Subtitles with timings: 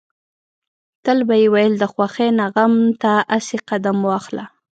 [1.03, 4.45] تل به يې ويل د خوښۍ نه غم ته اسې قدم واخله.